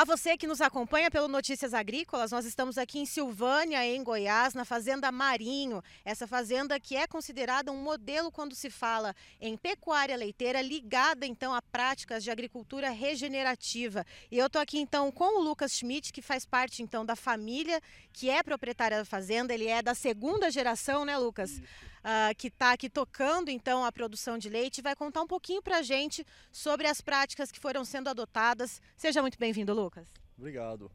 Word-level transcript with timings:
Olá, 0.00 0.16
você 0.16 0.34
que 0.34 0.46
nos 0.46 0.62
acompanha 0.62 1.10
pelo 1.10 1.28
Notícias 1.28 1.74
Agrícolas. 1.74 2.30
Nós 2.30 2.46
estamos 2.46 2.78
aqui 2.78 2.98
em 2.98 3.04
Silvânia, 3.04 3.84
em 3.84 4.02
Goiás, 4.02 4.54
na 4.54 4.64
Fazenda 4.64 5.12
Marinho. 5.12 5.84
Essa 6.06 6.26
fazenda 6.26 6.80
que 6.80 6.96
é 6.96 7.06
considerada 7.06 7.70
um 7.70 7.76
modelo 7.76 8.32
quando 8.32 8.54
se 8.54 8.70
fala 8.70 9.14
em 9.38 9.58
pecuária 9.58 10.16
leiteira, 10.16 10.62
ligada 10.62 11.26
então 11.26 11.52
a 11.52 11.60
práticas 11.60 12.24
de 12.24 12.30
agricultura 12.30 12.88
regenerativa. 12.88 14.06
E 14.30 14.38
eu 14.38 14.46
estou 14.46 14.62
aqui 14.62 14.78
então 14.78 15.12
com 15.12 15.38
o 15.38 15.42
Lucas 15.42 15.72
Schmidt, 15.72 16.14
que 16.14 16.22
faz 16.22 16.46
parte 16.46 16.82
então 16.82 17.04
da 17.04 17.14
família 17.14 17.78
que 18.10 18.30
é 18.30 18.42
proprietária 18.42 18.96
da 18.96 19.04
fazenda. 19.04 19.52
Ele 19.52 19.66
é 19.66 19.82
da 19.82 19.94
segunda 19.94 20.50
geração, 20.50 21.04
né, 21.04 21.18
Lucas? 21.18 21.60
Uh, 22.00 22.34
que 22.38 22.48
está 22.48 22.72
aqui 22.72 22.88
tocando 22.88 23.50
então 23.50 23.84
a 23.84 23.92
produção 23.92 24.38
de 24.38 24.48
leite, 24.48 24.80
vai 24.80 24.96
contar 24.96 25.20
um 25.20 25.26
pouquinho 25.26 25.62
para 25.62 25.78
a 25.78 25.82
gente 25.82 26.26
sobre 26.50 26.86
as 26.86 27.02
práticas 27.02 27.52
que 27.52 27.60
foram 27.60 27.84
sendo 27.84 28.08
adotadas. 28.08 28.80
Seja 28.96 29.20
muito 29.20 29.38
bem-vindo, 29.38 29.74
Lucas. 29.74 30.06
Obrigado. 30.38 30.90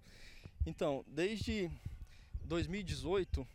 Então, 0.66 1.06
desde 1.08 1.70
2018, 2.44 3.48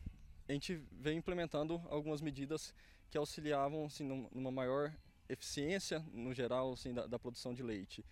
a 0.48 0.52
gente 0.52 0.80
vem 0.92 1.18
implementando 1.18 1.82
algumas 1.88 2.20
medidas 2.20 2.72
que 3.10 3.18
auxiliavam 3.18 3.86
assim, 3.86 4.04
numa 4.32 4.52
maior 4.52 4.92
eficiência, 5.28 6.04
no 6.12 6.32
geral, 6.32 6.72
assim, 6.72 6.92
da, 6.92 7.06
da 7.06 7.18
produção 7.18 7.54
de 7.54 7.62
leite. 7.62 8.04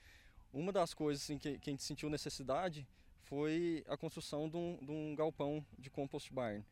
Uma 0.53 0.73
das 0.73 0.95
coisas 0.95 1.23
assim, 1.23 1.39
que, 1.39 1.59
que, 1.59 1.71
a 1.71 1.73
gente 1.73 1.83
sentiu 1.83 2.09
necessidade 2.09 2.87
foi 3.23 3.85
a 3.89 3.97
construção 3.97 4.49
de 4.49 4.57
um, 4.57 4.79
de 4.81 4.91
um 4.91 5.15
galpão 5.15 5.65
de 5.79 5.91
compost 5.91 6.33
barn. 6.33 6.65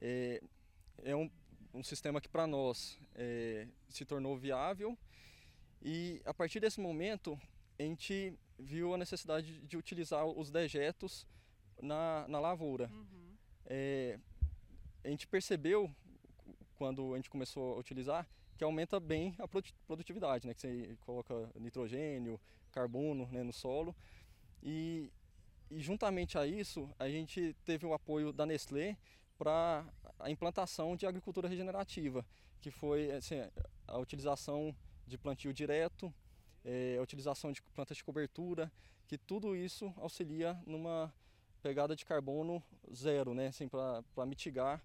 É, 0.00 0.40
é 1.04 1.16
um, 1.16 1.30
um 1.72 1.82
sistema 1.82 2.20
que 2.20 2.28
para 2.28 2.46
nós 2.46 2.98
é, 3.14 3.66
se 3.88 4.04
tornou 4.04 4.36
viável 4.36 4.96
e 5.82 6.20
a 6.24 6.34
partir 6.34 6.60
desse 6.60 6.80
momento 6.80 7.38
a 7.78 7.82
gente 7.82 8.36
viu 8.58 8.94
a 8.94 8.98
necessidade 8.98 9.60
de 9.60 9.76
utilizar 9.76 10.26
os 10.26 10.50
dejetos 10.50 11.26
na, 11.80 12.26
na 12.28 12.40
lavoura. 12.40 12.90
Uhum. 12.92 13.36
É, 13.66 14.18
a 15.04 15.08
gente 15.08 15.26
percebeu, 15.28 15.90
quando 16.76 17.14
a 17.14 17.16
gente 17.16 17.30
começou 17.30 17.74
a 17.74 17.78
utilizar, 17.78 18.28
que 18.56 18.64
aumenta 18.64 18.98
bem 18.98 19.34
a 19.38 19.46
produtividade, 19.86 20.46
né? 20.46 20.54
que 20.54 20.60
você 20.60 20.96
coloca 21.06 21.48
nitrogênio, 21.54 22.40
carbono 22.72 23.28
né, 23.30 23.44
no 23.44 23.52
solo. 23.52 23.94
E, 24.60 25.12
e 25.70 25.80
juntamente 25.80 26.36
a 26.36 26.44
isso, 26.44 26.90
a 26.98 27.08
gente 27.08 27.54
teve 27.64 27.86
o 27.86 27.94
apoio 27.94 28.32
da 28.32 28.44
Nestlé 28.44 28.96
para 29.38 29.86
a 30.18 30.30
implantação 30.30 30.96
de 30.96 31.06
agricultura 31.06 31.48
regenerativa, 31.48 32.26
que 32.60 32.70
foi 32.70 33.10
assim, 33.12 33.36
a 33.86 33.98
utilização 33.98 34.74
de 35.06 35.16
plantio 35.16 35.52
direto, 35.54 36.12
é, 36.64 36.96
a 36.98 37.02
utilização 37.02 37.52
de 37.52 37.62
plantas 37.62 37.96
de 37.96 38.04
cobertura, 38.04 38.70
que 39.06 39.16
tudo 39.16 39.56
isso 39.56 39.94
auxilia 39.96 40.60
numa 40.66 41.12
pegada 41.62 41.96
de 41.96 42.04
carbono 42.04 42.62
zero, 42.92 43.32
né, 43.32 43.46
assim, 43.46 43.68
para 43.68 44.26
mitigar 44.26 44.82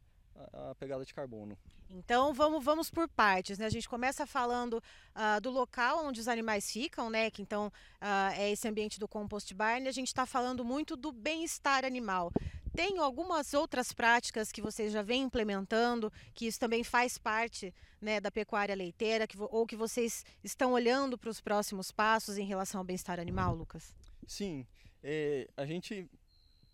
a, 0.53 0.75
pegada 0.75 1.05
de 1.05 1.13
carbono. 1.13 1.57
Então 1.89 2.33
vamos, 2.33 2.63
vamos 2.63 2.89
por 2.89 3.07
partes, 3.07 3.59
né? 3.59 3.65
A 3.65 3.69
gente 3.69 3.87
começa 3.87 4.25
falando 4.25 4.81
uh, 5.15 5.39
do 5.41 5.51
local 5.51 6.05
onde 6.05 6.19
os 6.19 6.27
animais 6.27 6.71
ficam, 6.71 7.09
né? 7.09 7.29
Que 7.29 7.41
então 7.41 7.67
uh, 7.67 8.33
é 8.35 8.51
esse 8.51 8.67
ambiente 8.67 8.99
do 8.99 9.07
compost 9.07 9.53
barn. 9.53 9.85
E 9.85 9.87
a 9.87 9.91
gente 9.91 10.07
está 10.07 10.25
falando 10.25 10.65
muito 10.65 10.95
do 10.95 11.11
bem-estar 11.11 11.85
animal. 11.85 12.31
Tem 12.75 12.97
algumas 12.97 13.53
outras 13.53 13.93
práticas 13.93 14.51
que 14.51 14.61
vocês 14.61 14.91
já 14.91 15.03
vêm 15.03 15.23
implementando, 15.23 16.11
que 16.33 16.47
isso 16.47 16.59
também 16.59 16.83
faz 16.83 17.19
parte 17.19 17.73
né, 18.01 18.19
da 18.19 18.31
pecuária 18.31 18.75
leiteira, 18.75 19.27
que, 19.27 19.37
ou 19.39 19.65
que 19.67 19.75
vocês 19.75 20.25
estão 20.43 20.73
olhando 20.73 21.15
para 21.17 21.29
os 21.29 21.39
próximos 21.39 21.91
passos 21.91 22.37
em 22.37 22.45
relação 22.45 22.79
ao 22.79 22.85
bem-estar 22.85 23.19
animal, 23.19 23.55
Lucas? 23.55 23.95
Sim, 24.27 24.65
é, 25.03 25.47
a 25.55 25.65
gente 25.65 26.09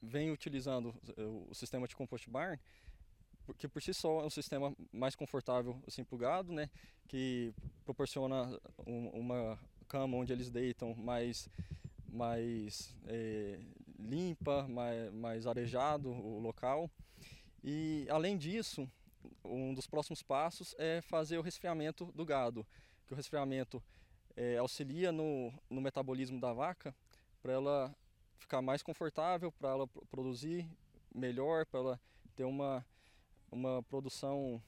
vem 0.02 0.32
utilizando 0.32 0.96
eh, 1.18 1.22
o 1.50 1.54
sistema 1.54 1.86
de 1.86 1.96
compost 1.96 2.30
barn, 2.30 2.58
porque 3.46 3.68
por 3.68 3.82
si 3.82 3.94
só 3.94 4.22
é 4.22 4.26
um 4.26 4.30
sistema 4.30 4.74
mais 4.94 5.16
confortável 5.16 5.78
assim, 5.86 6.06
para 6.06 6.16
o 6.16 6.20
gado, 6.20 6.54
né, 6.54 6.70
que 7.10 7.54
proporciona 7.84 8.58
um, 8.88 9.10
uma 9.10 9.60
cama 9.88 10.16
onde 10.16 10.32
eles 10.32 10.50
deitam 10.50 10.96
mais 10.96 11.50
mais 12.08 12.96
é, 13.06 13.60
limpa, 14.00 14.68
mais, 14.68 15.14
mais 15.14 15.48
arejado 15.48 16.10
o 16.10 16.40
local. 16.40 16.90
E 17.64 18.08
além 18.10 18.38
disso, 18.38 18.90
um 19.44 19.74
dos 19.74 19.88
próximos 19.88 20.24
passos 20.24 20.76
é 20.78 21.02
fazer 21.02 21.38
o 21.38 21.42
resfriamento 21.42 22.06
do 22.14 22.26
gado, 22.26 22.66
que 23.06 23.14
o 23.14 23.16
resfriamento 23.16 23.84
é, 24.36 24.58
auxilia 24.58 25.12
no, 25.12 25.54
no 25.70 25.82
metabolismo 25.82 26.40
da 26.40 26.54
vaca 26.54 26.96
para 27.42 27.54
ela 27.54 27.96
ficar 28.38 28.62
mais 28.62 28.82
confortável, 28.82 29.52
para 29.52 29.70
ela 29.70 29.88
produzir 30.10 30.70
melhor, 31.14 31.66
para 31.66 31.80
ela 31.80 32.02
ter 32.36 32.46
uma, 32.46 32.86
uma 33.52 33.84
produção. 33.84 34.62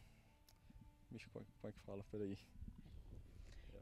Vixe, 1.09 1.27
como 1.29 1.45
é 1.63 1.71
que 1.71 1.79
fala? 1.79 2.03
Peraí. 2.11 2.37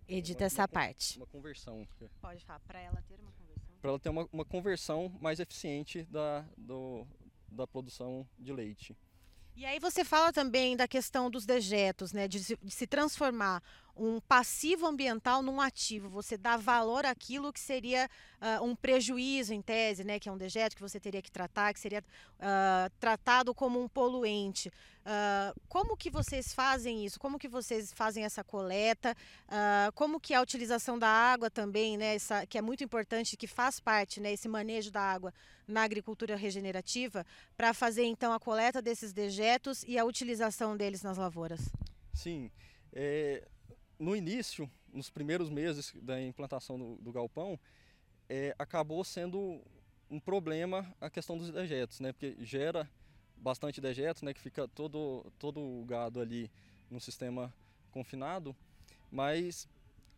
Edita 0.08 0.46
essa 0.46 0.64
uma, 0.64 0.68
parte. 0.68 1.18
Uma 1.18 1.28
conversão. 1.28 1.88
Pode 2.20 2.44
falar, 2.44 2.60
para 2.62 2.80
ela 2.80 3.02
ter 3.08 3.20
uma 3.20 3.32
para 3.82 3.90
ela 3.92 4.00
ter 4.00 4.10
uma, 4.10 4.28
uma, 4.32 4.46
conversão 4.46 5.12
mais 5.22 5.40
eficiente 5.40 6.04
da, 6.04 6.46
do, 6.58 7.06
da 7.48 7.66
produção 7.66 8.28
de 8.38 8.52
leite. 8.52 8.96
E 9.56 9.66
aí 9.66 9.80
você 9.80 10.06
fala 10.06 10.32
também 10.32 10.78
da 10.78 10.88
questão 10.88 11.30
dos 11.30 11.46
dejetos, 11.46 12.14
né, 12.14 12.28
de 12.28 12.40
de 12.40 12.72
se 12.72 12.88
transformar 12.88 13.62
um 14.00 14.20
passivo 14.22 14.88
ambiental 14.88 15.44
num 15.44 15.60
ativo. 15.60 16.08
Você 16.10 16.38
dá 16.38 16.56
valor 16.56 17.06
àquilo 17.06 17.52
que 17.52 17.60
seria 17.60 18.10
uh, 18.42 18.64
um 18.64 18.74
prejuízo 18.76 19.54
em 19.54 19.62
tese, 19.62 20.04
né, 20.06 20.20
que 20.20 20.30
é 20.30 20.32
um 20.32 20.38
dejeto 20.38 20.76
que 20.76 20.82
você 20.82 21.00
teria 21.00 21.22
que 21.22 21.32
tratar, 21.32 21.74
que 21.74 21.80
seria 21.80 22.00
uh, 22.00 22.90
tratado 23.00 23.54
como 23.54 23.82
um 23.82 23.90
poluente. 23.90 24.70
Uh, 24.70 25.60
como 25.68 25.98
que 25.98 26.10
vocês 26.10 26.54
fazem 26.54 27.06
isso? 27.06 27.20
Como 27.20 27.38
que 27.38 27.50
vocês 27.50 27.92
fazem 27.92 28.24
essa 28.24 28.44
coleta? 28.44 29.16
como 29.96 30.20
que 30.20 30.34
a 30.34 30.42
utilização 30.42 30.98
da 30.98 31.08
água 31.08 31.50
também, 31.50 31.98
né, 31.98 32.16
essa, 32.16 32.46
que 32.46 32.58
é 32.58 32.62
muito 32.62 32.84
importante, 32.84 33.36
que 33.36 33.48
faz 33.48 33.80
parte, 33.80 34.20
né, 34.22 34.32
esse 34.34 34.48
manejo 34.48 34.92
da 34.92 35.02
água 35.02 35.34
na 35.68 35.84
agricultura 35.84 36.36
regenerativa, 36.36 37.26
para 37.58 37.74
fazer 37.74 38.04
então 38.04 38.32
a 38.32 38.40
coleta 38.40 38.82
desses 38.82 39.12
dejetos 39.12 39.84
e 39.88 39.98
a 39.98 40.06
utilização 40.06 40.78
deles 40.78 41.02
nas 41.02 41.18
lavouras? 41.18 41.60
Sim. 42.14 42.52
É, 42.94 43.44
no 44.00 44.16
início, 44.16 44.70
nos 44.94 45.10
primeiros 45.10 45.50
meses 45.50 45.94
da 46.02 46.22
implantação 46.22 46.80
do, 46.80 46.96
do 46.96 47.12
galpão, 47.12 47.60
é, 48.30 48.56
acabou 48.58 49.04
sendo 49.04 49.62
um 50.10 50.20
problema 50.20 50.92
a 51.00 51.10
questão 51.10 51.38
dos 51.38 51.52
dejetos, 51.52 52.00
né? 52.00 52.14
Porque 52.14 52.36
gera 52.40 52.90
bastante 53.36 53.82
dejetos, 53.82 54.24
né? 54.24 54.34
Que 54.34 54.40
fica 54.40 54.68
todo, 54.68 55.32
todo 55.38 55.60
o 55.60 55.86
gado 55.86 56.20
ali 56.20 56.50
no 56.90 57.00
sistema 57.00 57.54
confinado, 57.92 58.56
mas 59.12 59.68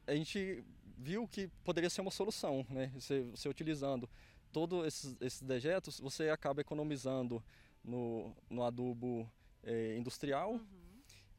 a 0.05 0.13
gente 0.13 0.63
viu 0.97 1.27
que 1.27 1.47
poderia 1.63 1.89
ser 1.89 2.01
uma 2.01 2.11
solução, 2.11 2.65
né? 2.69 2.91
Você, 2.95 3.21
você 3.23 3.49
utilizando 3.49 4.09
todos 4.51 4.85
esses, 4.85 5.17
esses, 5.21 5.41
dejetos, 5.41 5.99
você 5.99 6.29
acaba 6.29 6.61
economizando 6.61 7.43
no, 7.83 8.35
no 8.49 8.63
adubo 8.63 9.29
é, 9.63 9.97
industrial 9.97 10.51
uhum. 10.51 10.61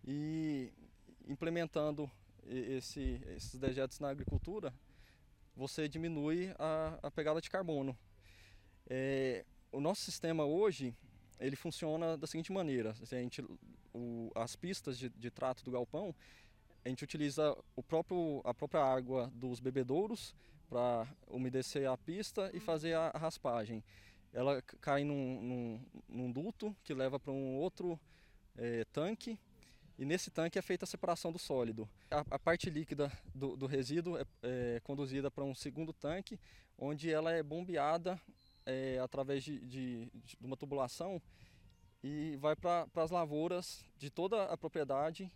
e 0.07 0.73
implementando 1.29 2.11
esse, 2.47 3.21
esses 3.37 3.59
dejetos 3.59 4.01
na 4.01 4.09
agricultura, 4.09 4.73
você 5.55 5.89
diminui 5.89 6.53
a, 6.59 6.99
a 7.03 7.11
pegada 7.11 7.41
de 7.41 7.51
carbono. 7.51 7.97
É, 8.89 9.45
o 9.71 9.81
nosso 9.81 10.03
sistema 10.03 10.45
hoje 10.45 10.95
ele 11.39 11.57
funciona 11.57 12.17
da 12.17 12.27
seguinte 12.27 12.53
maneira: 12.53 12.95
a 13.01 13.05
gente, 13.05 13.43
o, 13.93 14.31
as 14.35 14.57
pistas 14.57 14.99
de, 14.99 15.09
de, 15.11 15.31
trato 15.31 15.65
do 15.65 15.71
galpão, 15.71 16.15
a 16.85 16.89
gente 16.89 17.05
utiliza 17.05 17.57
o 17.77 17.83
próprio, 17.83 18.41
a 18.45 18.55
própria 18.55 18.83
água 18.83 19.31
dos 19.35 19.61
bebedouros 19.61 20.35
para 20.69 21.07
umedecer 21.29 21.89
a 21.89 21.97
pista 21.97 22.51
e 22.55 22.61
fazer 22.61 22.95
a, 22.95 23.11
a 23.15 23.19
raspagem. 23.19 23.85
Ela 24.33 24.63
cai 24.81 25.05
num, 25.05 25.43
num, 25.43 25.81
num 26.09 26.33
duto 26.33 26.75
que 26.83 26.95
leva 26.95 27.21
para 27.21 27.33
um 27.33 27.57
outro 27.57 28.01
é, 28.57 28.85
tanque 28.87 29.39
e 30.03 30.05
nesse 30.05 30.33
tanque 30.33 30.59
é 30.59 30.63
feita 30.63 30.85
a 30.85 30.89
separação 30.89 31.31
do 31.31 31.39
sólido. 31.39 31.89
A, 32.11 32.25
a 32.33 32.39
parte 32.39 32.69
líquida 32.69 33.13
do, 33.33 33.57
do 33.57 33.67
resíduo 33.67 34.19
é, 34.19 34.25
é 34.43 34.81
conduzida 34.81 35.31
para 35.31 35.45
um 35.45 35.55
segundo 35.55 35.93
tanque, 35.93 36.41
onde 36.77 37.09
ela 37.09 37.31
é 37.31 37.41
bombeada 37.41 38.21
é, 38.67 38.99
através 38.99 39.45
de, 39.45 39.61
de, 39.61 40.11
de, 40.13 40.37
uma 40.41 40.57
tubulação 40.57 41.23
e 42.03 42.37
vai 42.39 42.57
para 42.57 42.89
as 42.97 43.13
lavouras 43.13 43.85
de 43.97 44.11
toda 44.11 44.43
a 44.47 44.57
propriedade 44.57 45.31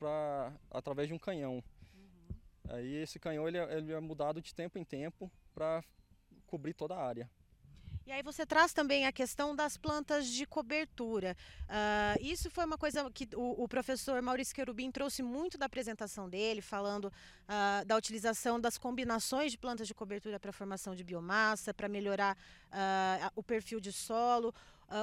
pra, 0.00 0.52
através 0.68 1.06
de 1.06 1.14
um 1.14 1.18
canhão. 1.18 1.62
Uhum. 1.94 2.36
Aí 2.70 2.96
esse 2.96 3.20
canhão 3.20 3.46
ele 3.46 3.58
é, 3.58 3.78
ele 3.78 3.92
é 3.92 4.00
mudado 4.00 4.42
de 4.42 4.52
tempo 4.52 4.80
em 4.80 4.84
tempo 4.84 5.30
para 5.54 5.84
cobrir 6.44 6.74
toda 6.74 6.96
a 6.96 7.06
área. 7.06 7.30
E 8.08 8.10
aí 8.10 8.22
você 8.22 8.46
traz 8.46 8.72
também 8.72 9.04
a 9.04 9.12
questão 9.12 9.54
das 9.54 9.76
plantas 9.76 10.28
de 10.28 10.46
cobertura. 10.46 11.36
Uh, 11.64 12.24
isso 12.24 12.50
foi 12.50 12.64
uma 12.64 12.78
coisa 12.78 13.10
que 13.10 13.28
o, 13.36 13.62
o, 13.62 13.68
professor 13.68 14.22
Maurício 14.22 14.54
Querubim 14.54 14.90
trouxe 14.90 15.22
muito 15.22 15.58
da 15.58 15.66
apresentação 15.66 16.26
dele, 16.26 16.62
falando 16.62 17.12
uh, 17.12 17.84
da 17.84 17.94
utilização 17.98 18.58
das 18.58 18.78
combinações 18.78 19.52
de 19.52 19.58
plantas 19.58 19.86
de 19.86 19.92
cobertura 19.92 20.40
para 20.40 20.50
formação 20.52 20.94
de 20.94 21.04
biomassa, 21.04 21.74
para 21.74 21.86
melhorar 21.86 22.34
uh, 22.34 23.30
o 23.36 23.42
perfil 23.42 23.78
de 23.78 23.92
solo. 23.92 24.54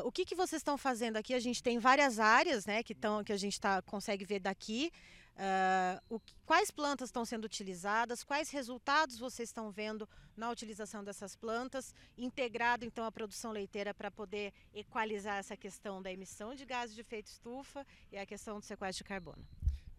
o 0.04 0.12
que, 0.12 0.26
que 0.26 0.34
vocês 0.34 0.62
estão 0.62 0.76
fazendo 0.76 1.18
aqui? 1.18 1.36
A 1.36 1.40
gente 1.40 1.62
tem 1.62 1.78
várias 1.78 2.20
áreas 2.20 2.66
né, 2.66 2.82
que, 2.82 2.96
tão, 2.96 3.24
que 3.24 3.32
a 3.32 3.38
gente 3.38 3.62
tá, 3.62 3.84
consegue 3.84 4.26
ver 4.26 4.40
daqui. 4.40 4.92
Uh, 5.36 6.16
o, 6.16 6.22
quais 6.46 6.72
plantas 6.72 7.10
estão 7.10 7.26
sendo 7.26 7.44
utilizadas, 7.44 8.24
quais 8.24 8.50
resultados 8.50 9.20
vocês 9.20 9.50
estão 9.50 9.70
vendo 9.70 10.08
na 10.36 10.50
utilização 10.50 11.04
dessas 11.04 11.36
plantas, 11.36 11.94
integrado 12.18 12.86
então 12.86 13.04
a 13.04 13.12
produção 13.12 13.52
leiteira 13.52 13.94
para 13.94 14.10
poder 14.10 14.54
equalizar 14.74 15.38
essa 15.38 15.58
questão 15.58 16.02
da 16.02 16.12
emissão 16.12 16.56
de 16.56 16.66
gases 16.66 16.96
de 16.96 17.02
efeito 17.02 17.28
estufa 17.28 17.86
e 18.14 18.18
a 18.18 18.26
questão 18.26 18.60
do 18.60 18.66
sequestro 18.66 19.04
de 19.04 19.10
carbono. 19.10 19.46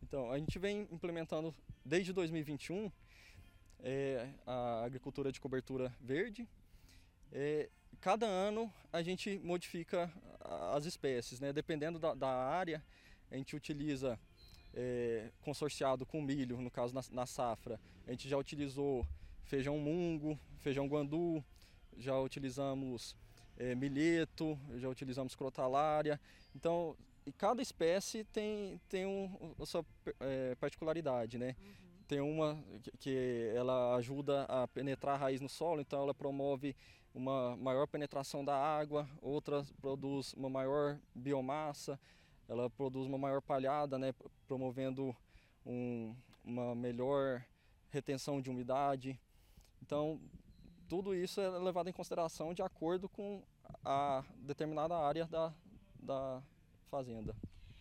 Então, 0.02 0.32
a 0.32 0.38
gente 0.38 0.58
vem 0.58 0.88
implementando 0.90 1.54
desde 1.84 2.12
2021 2.14 2.90
é, 3.80 4.30
a 4.46 4.84
agricultura 4.84 5.30
de 5.30 5.40
cobertura 5.40 5.94
verde. 6.00 6.48
É, 7.30 7.68
cada 8.00 8.24
ano 8.26 8.72
a 8.92 9.02
gente 9.02 9.38
modifica 9.40 10.10
as 10.72 10.86
espécies, 10.86 11.40
né? 11.40 11.52
dependendo 11.52 11.98
da, 11.98 12.14
da 12.14 12.28
área, 12.28 12.82
a 13.30 13.36
gente 13.36 13.56
utiliza 13.56 14.18
é, 14.76 15.31
consorciado 15.40 16.05
com 16.05 16.20
milho, 16.20 16.61
no 16.61 16.70
caso 16.70 16.94
na, 16.94 17.00
na, 17.11 17.26
safra. 17.26 17.81
A 18.06 18.11
gente 18.11 18.28
já 18.28 18.37
utilizou 18.37 19.06
feijão 19.43 19.78
mungo, 19.78 20.38
feijão 20.58 20.87
guandu, 20.87 21.43
já 21.96 22.19
utilizamos 22.20 23.17
é, 23.56 23.75
milheto, 23.75 24.58
já 24.76 24.88
utilizamos 24.88 25.34
crotalária. 25.34 26.20
Então, 26.55 26.94
cada 27.38 27.62
espécie 27.62 28.23
tem, 28.25 28.78
tem 28.88 29.06
um, 29.06 29.55
a 29.58 29.64
sua 29.64 29.84
é, 30.20 30.55
particularidade, 30.56 31.38
né? 31.38 31.56
Uhum. 31.58 31.87
Tem 32.06 32.20
uma 32.20 32.62
que 33.00 33.50
ela 33.55 33.96
ajuda 33.96 34.44
a 34.44 34.69
penetrar 34.69 35.14
a 35.14 35.19
raiz 35.19 35.40
no 35.40 35.49
solo, 35.49 35.81
então 35.81 36.02
ela 36.02 36.14
promove 36.14 36.76
uma 37.14 37.56
maior 37.56 37.87
penetração 37.88 38.44
da 38.44 38.55
água, 38.55 39.08
outra 39.23 39.67
produz 39.81 40.34
uma 40.34 40.50
maior 40.50 41.00
biomassa, 41.14 41.99
ela 42.48 42.70
produz 42.70 43.06
uma 43.06 43.19
maior 43.19 43.43
palhada, 43.43 43.98
né, 43.98 44.14
promovendo 44.46 45.14
um, 45.64 46.14
uma 46.44 46.75
melhor 46.75 47.44
retenção 47.90 48.40
de 48.40 48.50
umidade. 48.50 49.19
Então, 49.82 50.20
tudo 50.88 51.14
isso 51.14 51.40
é 51.40 51.48
levado 51.50 51.88
em 51.88 51.93
consideração 51.93 52.54
de 52.54 52.62
acordo 52.62 53.08
com 53.08 53.43
a 53.84 54.25
determinada 54.38 54.96
área 54.96 55.26
da, 55.26 55.52
da 55.98 56.43
fazenda. 56.87 57.34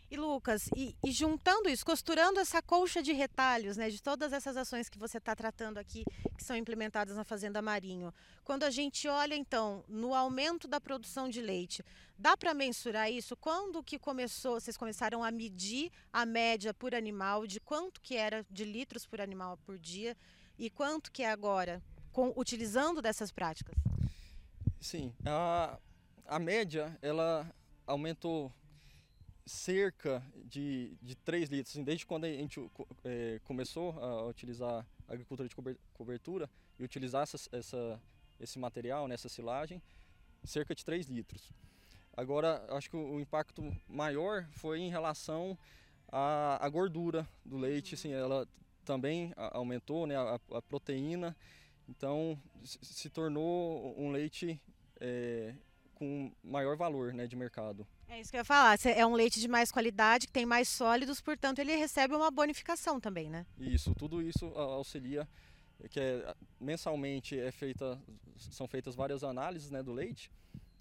E 0.10 0.18
Lucas, 0.18 0.70
e, 0.76 0.96
e, 1.04 1.12
juntando 1.12 1.68
isso, 1.68 1.84
costurando 1.84 2.40
essa 2.40 2.62
colcha 2.62 3.02
de 3.02 3.12
retalhos, 3.12 3.76
né, 3.76 3.90
de 3.90 4.02
todas 4.02 4.32
essas 4.34 4.56
ações 4.56 4.88
que 4.88 5.00
você 5.00 5.18
está 5.18 5.36
tratando 5.36 5.80
aqui, 5.80 6.04
que 6.38 6.44
são 6.44 6.56
implementadas 6.56 7.16
na 7.16 7.24
Fazenda 7.24 7.60
Marinho, 7.62 8.14
quando 8.44 8.64
a 8.64 8.70
gente 8.70 9.08
olha 9.08 9.36
então 9.36 9.84
no 9.88 10.14
aumento 10.14 10.68
da 10.68 10.80
produção 10.80 11.28
de 11.28 11.42
leite, 11.42 11.84
dá 12.18 12.38
para 12.38 12.54
mensurar 12.54 13.12
isso? 13.12 13.36
Quando 13.36 13.84
que 13.84 13.98
começou, 13.98 14.60
vocês 14.60 14.78
começaram 14.78 15.24
a 15.24 15.32
medir 15.32 15.92
a 16.14 16.24
média 16.24 16.72
por 16.72 16.94
animal, 16.94 17.48
de 17.48 17.60
quanto 17.60 18.00
que 18.00 18.16
era 18.16 18.46
de 18.50 18.64
litros 18.64 19.08
por 19.08 19.20
animal 19.20 19.58
por 19.66 19.80
dia 19.80 20.16
e 20.58 20.70
quanto 20.70 21.12
que 21.12 21.24
é 21.24 21.32
agora, 21.32 21.82
com, 22.12 22.32
utilizando 22.38 23.02
dessas 23.02 23.32
práticas? 23.32 23.76
Sim, 24.80 25.12
a, 25.26 25.80
a 26.28 26.38
média 26.38 26.96
ela 27.02 27.52
aumentou 27.88 28.54
cerca 29.46 30.24
de, 30.44 30.98
de 31.02 31.16
3 31.16 31.50
litros. 31.50 31.74
Assim, 31.74 31.84
desde 31.84 32.06
quando 32.06 32.26
a 32.26 32.30
gente 32.30 32.60
é, 33.04 33.40
começou 33.44 33.92
a 34.00 34.28
utilizar 34.28 34.86
a 35.08 35.14
agricultura 35.14 35.48
de 35.48 35.56
cobertura 35.94 36.50
e 36.80 36.84
utilizar 36.84 37.24
essa, 37.24 37.38
essa, 37.52 38.02
esse 38.40 38.58
material, 38.58 39.08
nessa 39.08 39.30
silagem, 39.30 39.82
cerca 40.44 40.74
de 40.74 40.84
3 40.84 41.08
litros. 41.08 41.52
Agora, 42.18 42.66
acho 42.70 42.90
que 42.90 42.96
o, 42.96 43.16
o 43.16 43.20
impacto 43.20 43.62
maior 43.88 44.48
foi 44.52 44.80
em 44.80 44.90
relação 44.90 45.58
à, 46.12 46.66
à 46.66 46.70
gordura 46.70 47.28
do 47.44 47.58
leite, 47.58 47.96
assim, 47.96 48.14
ela 48.14 48.48
também 48.84 49.34
aumentou, 49.36 50.08
né, 50.08 50.16
a, 50.16 50.40
a 50.52 50.62
proteína, 50.62 51.36
então 51.88 52.40
se 52.64 53.10
tornou 53.10 54.00
um 54.00 54.12
leite 54.12 54.62
é, 55.00 55.56
com 55.96 56.32
maior 56.44 56.78
valor 56.78 57.14
né, 57.14 57.28
de 57.28 57.36
mercado. 57.36 57.86
É 58.08 58.20
isso 58.20 58.32
que 58.32 58.38
eu 58.38 58.42
ia 58.42 58.46
falar. 58.46 58.78
É 58.86 59.06
um 59.06 59.14
leite 59.14 59.40
de 59.40 59.48
mais 59.48 59.72
qualidade, 59.72 60.28
que 60.28 60.34
tem 60.34 60.46
mais 60.46 60.70
sólidos, 60.70 61.22
portanto 61.22 61.60
ele 61.60 61.76
recebe 61.76 62.16
uma 62.16 62.32
bonificação 62.32 63.00
também, 63.00 63.30
né? 63.30 63.46
Isso, 63.58 63.94
tudo 63.96 64.22
isso 64.22 64.46
auxilia, 64.56 65.28
que 65.90 66.00
é, 66.00 66.36
mensalmente 66.60 67.38
é 67.38 67.52
feita, 67.52 68.00
são 68.38 68.68
feitas 68.68 68.96
várias 68.96 69.24
análises 69.24 69.70
né, 69.72 69.84
do 69.84 69.92
leite 69.92 70.32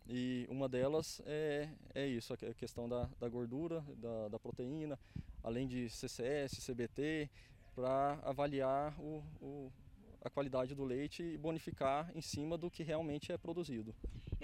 e 0.06 0.46
uma 0.50 0.68
delas 0.68 1.22
é, 1.24 1.68
é 1.94 2.06
isso, 2.06 2.34
a 2.34 2.54
questão 2.54 2.88
da, 2.88 3.08
da 3.18 3.28
gordura, 3.28 3.82
da, 3.96 4.28
da 4.28 4.38
proteína, 4.38 4.98
além 5.42 5.66
de 5.66 5.88
CCS, 5.88 6.64
CBT, 6.64 7.30
para 7.74 8.18
avaliar 8.22 8.94
o, 9.00 9.24
o 9.40 9.72
a 10.24 10.30
qualidade 10.30 10.74
do 10.74 10.84
leite 10.84 11.22
e 11.22 11.36
bonificar 11.36 12.10
em 12.14 12.22
cima 12.22 12.56
do 12.56 12.70
que 12.70 12.82
realmente 12.82 13.30
é 13.30 13.36
produzido. 13.36 13.94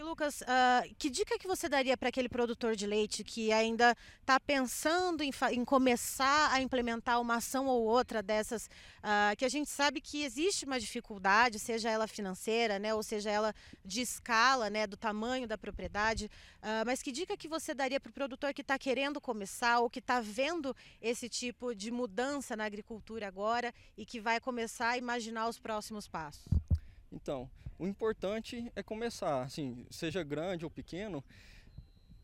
E 0.00 0.02
Lucas, 0.02 0.41
uh, 0.41 0.94
que 0.99 1.11
dica 1.11 1.38
que 1.38 1.47
você 1.47 1.69
daria 1.69 1.94
para 1.94 2.08
aquele 2.08 2.26
produtor 2.26 2.75
de 2.75 2.87
leite 2.87 3.23
que 3.23 3.52
ainda 3.52 3.94
está 4.19 4.41
pensando 4.41 5.23
em, 5.23 5.31
em, 5.50 5.62
começar 5.62 6.50
a 6.50 6.62
implementar 6.62 7.20
uma 7.20 7.35
ação 7.35 7.67
ou 7.67 7.82
outra 7.82 8.23
dessas, 8.23 8.64
uh, 8.64 9.37
que 9.37 9.44
a 9.44 9.49
gente 9.50 9.69
sabe 9.69 10.00
que 10.00 10.25
existe 10.25 10.64
uma 10.64 10.81
dificuldade, 10.81 11.58
seja 11.58 11.91
ela 11.91 12.06
financeira, 12.06 12.79
né, 12.79 12.94
ou 12.94 13.02
seja 13.02 13.31
ela 13.31 13.55
de 13.85 14.00
escala, 14.00 14.70
né, 14.70 14.87
do 14.87 14.97
tamanho 14.97 15.47
da 15.47 15.58
propriedade, 15.58 16.31
uh, 16.62 16.82
mas 16.87 17.02
que 17.02 17.12
dica 17.12 17.37
que 17.37 17.47
você 17.47 17.75
daria 17.75 18.00
para 18.00 18.08
o 18.08 18.14
produtor 18.14 18.55
que 18.55 18.62
está 18.62 18.79
querendo 18.79 19.20
começar 19.20 19.81
ou 19.81 19.91
que 19.91 19.99
está 19.99 20.19
vendo 20.19 20.75
esse 21.02 21.29
tipo 21.29 21.75
de 21.75 21.91
mudança 21.91 22.56
na 22.56 22.64
agricultura 22.64 23.29
agora 23.29 23.70
e 23.99 24.06
que 24.06 24.19
vai 24.19 24.41
começar 24.41 24.93
a 24.93 24.97
imaginar 24.97 25.47
os 25.47 25.58
próximos 25.58 26.08
passos? 26.08 26.49
Então, 27.12 27.50
o 27.81 27.88
importante 27.88 28.71
é 28.77 28.82
começar, 28.82 29.43
assim, 29.43 29.87
seja 29.91 30.23
grande 30.23 30.67
ou 30.67 30.71
pequeno. 30.71 31.25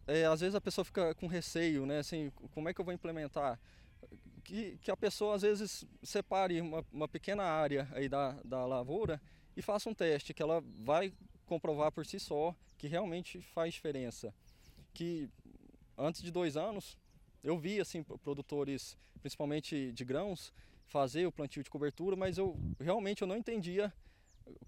É, 0.06 0.26
às 0.26 0.40
vezes 0.40 0.54
a 0.54 0.60
pessoa 0.60 0.84
fica 0.84 1.14
com 1.14 1.26
receio, 1.26 1.86
né? 1.86 2.00
Assim, 2.00 2.30
como 2.52 2.68
é 2.68 2.74
que 2.74 2.80
eu 2.80 2.84
vou 2.84 2.92
implementar? 2.92 3.58
Que, 4.44 4.76
que 4.82 4.90
a 4.90 4.96
pessoa 4.96 5.34
às 5.34 5.40
vezes 5.40 5.86
separe 6.02 6.60
uma, 6.60 6.84
uma 6.92 7.08
pequena 7.08 7.42
área 7.42 7.88
aí 7.92 8.06
da, 8.06 8.32
da 8.44 8.66
lavoura 8.66 9.18
e 9.56 9.62
faça 9.62 9.88
um 9.88 9.94
teste 9.94 10.34
que 10.34 10.42
ela 10.42 10.62
vai 10.78 11.10
comprovar 11.46 11.90
por 11.90 12.04
si 12.04 12.20
só 12.20 12.54
que 12.76 12.86
realmente 12.86 13.40
faz 13.40 13.72
diferença. 13.72 14.34
Que 14.92 15.26
antes 15.96 16.20
de 16.22 16.30
dois 16.30 16.58
anos 16.58 16.98
eu 17.42 17.58
vi 17.58 17.80
assim 17.80 18.02
produtores, 18.02 18.98
principalmente 19.22 19.90
de 19.90 20.04
grãos, 20.04 20.52
fazer 20.84 21.26
o 21.26 21.32
plantio 21.32 21.64
de 21.64 21.70
cobertura, 21.70 22.14
mas 22.14 22.36
eu 22.36 22.54
realmente 22.78 23.22
eu 23.22 23.26
não 23.26 23.38
entendia 23.38 23.90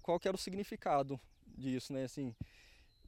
qual 0.01 0.19
que 0.19 0.27
era 0.27 0.35
o 0.35 0.39
significado 0.39 1.19
disso, 1.57 1.93
né? 1.93 2.03
Assim, 2.03 2.35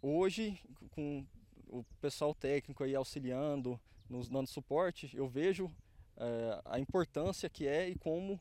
hoje 0.01 0.60
com 0.92 1.25
o 1.68 1.84
pessoal 2.01 2.34
técnico 2.36 2.84
aí 2.84 2.96
auxiliando, 2.96 3.80
nos 4.10 4.28
dando 4.28 4.48
suporte, 4.48 5.10
eu 5.16 5.28
vejo 5.28 5.72
é, 6.18 6.62
a 6.66 6.80
importância 6.80 7.50
que 7.50 7.66
é 7.68 7.90
e 7.90 7.96
como 7.96 8.40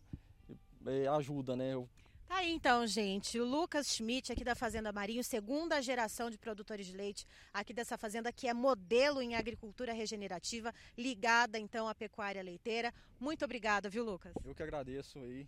é, 0.87 1.07
ajuda, 1.07 1.57
né? 1.57 1.75
Eu 1.75 1.89
Tá 2.31 2.37
aí 2.37 2.53
então, 2.53 2.87
gente. 2.87 3.41
O 3.41 3.45
Lucas 3.45 3.89
Schmidt, 3.89 4.31
aqui 4.31 4.45
da 4.45 4.55
Fazenda 4.55 4.93
Marinho, 4.93 5.25
segunda 5.25 5.83
geração 5.83 6.31
de 6.31 6.39
produtores 6.39 6.87
de 6.87 6.97
leite 6.97 7.27
aqui 7.53 7.73
dessa 7.73 7.99
fazenda, 7.99 8.33
que 8.33 8.47
é 8.47 8.55
modelo 8.55 9.21
em 9.21 9.35
agricultura 9.35 9.93
regenerativa, 9.93 10.73
ligada 10.97 11.59
então 11.59 11.89
à 11.89 11.95
pecuária 11.95 12.41
leiteira. 12.41 12.95
Muito 13.19 13.45
obrigada, 13.45 13.91
viu, 13.91 14.05
Lucas? 14.05 14.33
Eu 14.45 14.55
que 14.55 14.63
agradeço 14.63 15.19
aí 15.19 15.45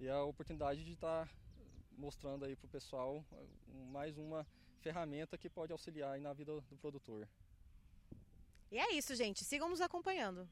e 0.00 0.08
a 0.08 0.20
oportunidade 0.24 0.84
de 0.84 0.94
estar 0.94 1.28
mostrando 1.96 2.44
aí 2.44 2.54
para 2.54 2.66
o 2.66 2.70
pessoal 2.70 3.24
mais 3.90 4.16
uma 4.18 4.46
ferramenta 4.80 5.36
que 5.36 5.48
pode 5.48 5.72
auxiliar 5.72 6.18
na 6.20 6.32
vida 6.32 6.52
do 6.52 6.76
produtor. 6.76 7.28
E 8.70 8.78
é 8.78 8.92
isso, 8.94 9.14
gente. 9.14 9.44
Sigam 9.44 9.68
nos 9.68 9.80
acompanhando. 9.80 10.48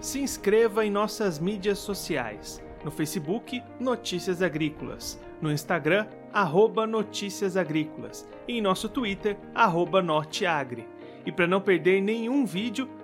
se 0.00 0.18
inscreva 0.18 0.84
em 0.84 0.90
nossas 0.90 1.38
mídias 1.38 1.78
sociais. 1.78 2.62
No 2.84 2.90
Facebook, 2.90 3.62
Notícias 3.78 4.40
Agrícolas. 4.40 5.20
No 5.40 5.52
Instagram, 5.52 6.06
arroba 6.32 6.86
Notícias 6.86 7.56
Agrícolas. 7.56 8.26
E 8.48 8.58
em 8.58 8.62
nosso 8.62 8.88
Twitter, 8.88 9.36
arroba 9.54 10.00
Norteagri. 10.00 10.88
E 11.26 11.30
para 11.30 11.46
não 11.46 11.60
perder 11.60 12.00
nenhum 12.00 12.46
vídeo, 12.46 12.88